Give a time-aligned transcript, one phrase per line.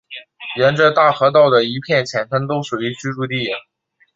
[0.57, 3.51] 沿着大河道的一片浅滩都属于居住地。